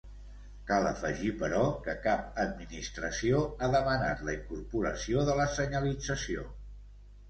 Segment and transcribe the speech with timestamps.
[0.69, 6.53] Cal afegir però, que cap administració ha demanat la incorporació de la senyalització.